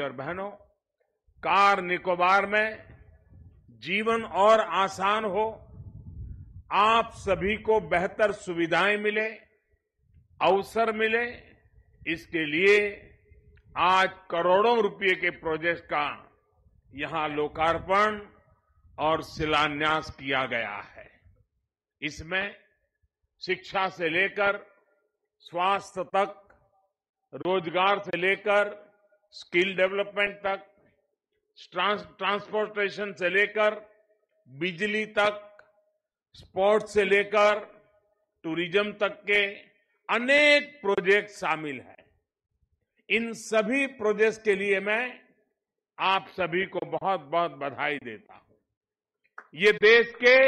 और 0.00 0.12
बहनों, 0.12 0.50
कार 1.42 1.80
निकोबार 1.82 2.46
में 2.46 2.84
जीवन 3.82 4.22
और 4.22 4.60
आसान 4.60 5.24
हो, 5.24 5.60
आप 6.72 7.12
सभी 7.14 7.56
को 7.56 7.80
बेहतर 7.80 8.32
सुविधाएँ 8.32 8.96
मिले, 8.96 9.28
अवसर 10.40 10.92
मिले। 10.92 11.24
इसके 12.12 12.44
लिए 12.46 12.78
आज 13.76 14.08
करोड़ों 14.30 14.82
रुपए 14.82 15.14
के 15.14 15.30
प्रोजेक्ट 15.30 15.84
का 15.84 16.32
यहाँ 16.94 17.28
लोकार्पण 17.28 18.20
और 18.98 19.22
शिलान्यास 19.22 20.10
किया 20.10 20.44
गया 20.46 20.76
है। 20.96 21.10
इसमें 22.02 22.56
शिक्षा 23.42 23.88
से 23.88 24.08
लेकर 24.08 24.58
स्वास्थ्य 25.38 26.04
तक, 26.04 26.40
रोज़गार 27.32 27.98
से 27.98 28.16
लेकर 28.16 28.83
स्किल 29.34 29.74
डेवलपमेंट 29.76 30.36
तक 30.38 30.70
ट्रांसपोर्टेशन 31.72 33.12
से 33.12 33.28
लेकर, 33.28 33.74
बिजली 34.48 35.04
तक, 35.18 35.40
स्पोर्ट्स 36.34 36.92
से 36.94 37.04
लेकर, 37.04 37.58
टूरिज़्म 38.44 38.92
तक 38.92 39.20
के 39.26 39.44
अनेक 40.08 40.78
प्रोजेक्ट 40.82 41.30
शामिल 41.30 41.80
हैं। 41.80 42.04
इन 43.08 43.32
सभी 43.34 43.86
प्रोजेक्ट्स 43.98 44.38
के 44.38 44.54
लिए 44.54 44.80
मैं 44.80 45.20
आप 45.98 46.28
सभी 46.36 46.64
को 46.66 46.80
बहुत 46.88 47.20
बहुत 47.32 47.50
बधाई 47.58 47.98
देता 48.04 48.34
हूँ। 48.34 48.56
ये 49.54 49.72
देश 49.72 50.12
के 50.22 50.38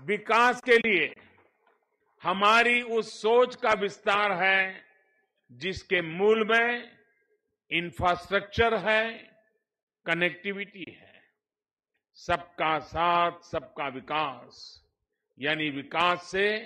विकास 0.00 0.60
के 0.60 0.76
लिए 0.78 1.14
हमारी 2.22 2.80
उस 2.82 3.12
सोच 3.22 3.54
का 3.56 3.72
विस्तार 3.80 4.32
है 4.42 4.84
जिसके 5.50 6.00
मूल 6.02 6.46
में 6.46 6.97
इंफ्रास्ट्रक्चर 7.70 8.74
है, 8.74 9.12
कनेक्टिविटी 10.06 10.84
है, 10.88 11.22
सबका 12.14 12.78
साथ, 12.78 13.40
सबका 13.40 13.88
विकास। 13.88 14.84
यानी 15.38 15.70
विकास 15.70 16.30
से 16.30 16.58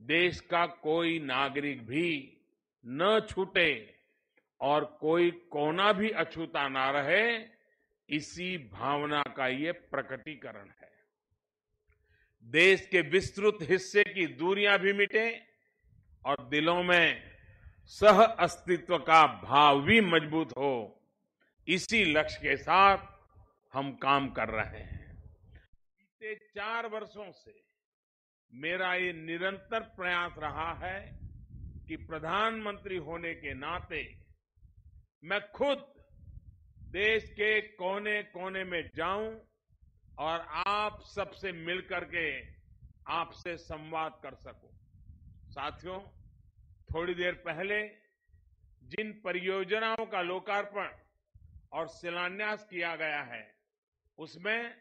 देश 0.00 0.40
का 0.40 0.66
कोई 0.66 1.18
नागरिक 1.18 1.86
भी 1.86 2.38
न 2.86 3.20
छूटे 3.30 3.94
और 4.60 4.84
कोई 5.00 5.30
कोना 5.30 5.92
भी 5.92 6.10
अछूता 6.10 6.68
ना 6.68 6.90
रहे, 6.90 7.44
इसी 8.08 8.58
भावना 8.58 9.22
का 9.22 9.48
ये 9.48 9.72
प्रकटीकरण 9.72 10.68
है। 10.68 10.90
देश 12.44 12.86
के 12.86 13.00
विस्तृत 13.00 13.58
हिस्से 13.62 14.04
की 14.04 14.26
दूरियाँ 14.26 14.78
भी 14.78 14.92
मिटे 14.92 15.42
और 16.26 16.48
दिलों 16.48 16.82
में 16.82 17.25
सह 17.90 18.22
अस्तित्व 18.22 18.96
का 18.98 19.26
भाव 19.42 19.80
भी 19.82 20.00
मज़बूत 20.00 20.52
हो, 20.58 21.00
इसी 21.68 22.04
लक्ष्य 22.04 22.38
के 22.38 22.56
साथ 22.56 22.98
हम 23.72 23.92
काम 23.92 24.28
कर 24.30 24.48
रहे 24.48 24.80
हैं। 24.80 25.14
बीते 25.16 26.34
चार 26.34 26.86
वर्षों 26.86 27.30
से 27.32 27.54
मेरा 28.52 28.94
ये 28.94 29.12
निरंतर 29.12 29.80
प्रयास 29.96 30.34
रहा 30.38 30.72
है 30.82 31.00
कि 31.88 31.96
प्रधानमंत्री 32.06 32.96
होने 32.96 33.34
के 33.34 33.54
नाते 33.54 34.02
मैं 35.24 35.40
खुद 35.52 35.86
देश 36.92 37.30
के 37.30 37.60
कोने 37.60 38.22
कोने 38.32 38.64
में 38.64 38.82
जाऊँ 38.96 39.30
और 40.18 40.46
आप 40.66 41.00
सबसे 41.06 41.52
मिलकर 41.52 42.04
के 42.04 42.28
आपसे 43.12 43.56
संवाद 43.56 44.20
कर 44.22 44.34
सकूँ। 44.34 44.70
साथियों 45.48 45.98
थोड़ी 46.96 47.14
देर 47.14 47.34
पहले 47.46 47.78
जिन 48.82 49.10
परियोजनाओं 49.24 50.04
का 50.06 50.20
लोकार्पण 50.22 50.88
और 51.72 51.88
शिलान्यास 51.88 52.66
किया 52.70 52.94
गया 52.96 53.22
है, 53.22 53.40
उसमें 54.18 54.74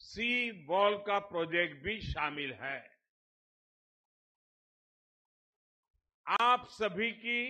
सी 0.00 0.50
वॉल 0.66 0.96
का 0.96 1.18
प्रोजेक्ट 1.18 1.82
भी 1.84 2.00
शामिल 2.00 2.52
है 2.52 2.78
आप 6.26 6.66
सभी 6.70 7.10
की 7.12 7.40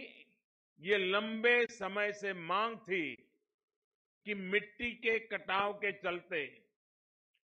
ये 0.80 0.98
लंबे 0.98 1.54
समय 1.70 2.12
से 2.12 2.32
मांग 2.32 2.76
थी 2.78 3.04
कि 4.26 4.34
मिट्टी 4.34 4.90
के 4.98 5.18
कटाव 5.26 5.72
के 5.74 5.92
चलते 5.98 6.40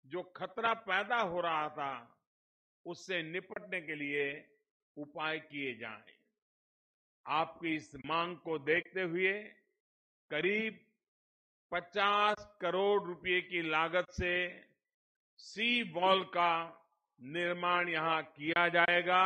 जो 0.05 0.23
खतरा 0.37 0.73
पैदा 0.87 1.17
हो 1.17 1.41
रहा 1.41 1.67
था, 1.69 1.91
उससे 2.85 3.21
निपटने 3.23 3.81
के 3.81 3.95
लिए 3.95 4.25
उपाय 4.97 5.39
किए 5.39 5.75
जाएँ। 5.75 6.17
आपकी 7.29 7.75
इस 7.75 7.91
मांग 8.05 8.35
को 8.37 8.57
देखते 8.59 9.01
हुए 9.03 9.33
करीब 10.31 10.79
50 11.71 12.45
करोड़ 12.61 13.03
रुपए 13.03 13.39
की 13.41 13.61
लागत 13.69 14.11
से 14.11 14.33
सी 15.39 15.69
वॉल 15.93 16.23
का 16.33 16.51
निर्माण 17.19 17.89
यहाँ 17.89 18.21
किया 18.37 18.67
जाएगा, 18.69 19.23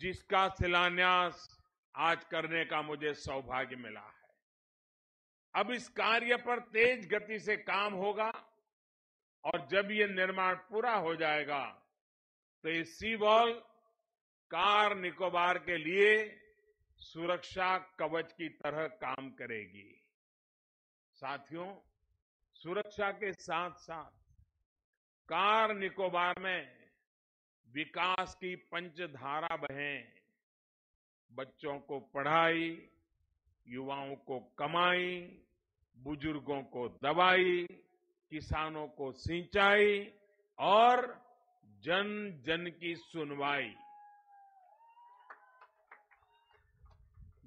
जिसका 0.00 0.48
शिलान्यास 0.50 1.48
आज 1.94 2.24
करने 2.30 2.64
का 2.64 2.82
मुझे 2.82 3.14
सौभाग्य 3.16 3.76
मिला 3.76 4.00
है। 4.00 4.28
अब 5.54 5.70
इस 5.70 5.88
कार्य 5.96 6.36
पर 6.46 6.58
तेज 6.72 7.08
गति 7.08 7.38
से 7.38 7.56
काम 7.58 7.94
होगा 7.94 8.30
और 9.44 9.66
जब 9.70 9.90
ये 9.90 10.06
निर्माण 10.08 10.54
पूरा 10.70 10.94
हो 10.96 11.14
जाएगा 11.16 11.64
तो 12.64 12.68
ये 12.68 12.84
सी 12.86 13.14
वॉल 13.16 13.60
कार 14.50 14.96
निकोबार 14.96 15.58
के 15.58 15.76
लिए 15.76 16.40
सुरक्षा 16.96 17.78
कवच 17.98 18.32
की 18.32 18.48
तरह 18.48 18.86
काम 18.86 19.30
करेगी। 19.30 20.02
साथियों, 21.14 21.74
सुरक्षा 22.54 23.10
के 23.10 23.32
साथ 23.32 23.70
साथ 23.70 24.10
कार 25.28 25.74
निकोबार 25.74 26.38
में 26.38 26.76
विकास 27.68 28.34
की 28.34 28.54
पंचधारा 28.56 29.56
बहे, 29.56 29.98
बच्चों 31.30 31.78
को 31.78 31.98
पढ़ाई, 32.00 32.88
युवाओं 33.66 34.14
को 34.16 34.38
कमाई, 34.58 35.20
बुज़ुर्गों 35.96 36.62
को 36.62 36.88
दवाई, 36.88 37.66
किसानों 38.30 38.86
को 38.88 39.12
सिंचाई 39.12 40.12
और 40.58 41.06
जन 41.64 42.42
जन 42.46 42.70
की 42.80 42.94
सुनवाई। 42.96 43.74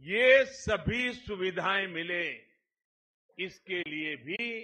ये 0.04 0.46
सभी 0.46 1.12
सुविधाएँ 1.14 1.88
मिले 1.88 2.24
इसके 3.38 3.80
लिए 3.82 4.16
भी 4.16 4.62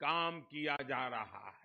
काम 0.00 0.40
किया 0.40 0.76
जा 0.82 1.06
रहा 1.08 1.48
है। 1.48 1.63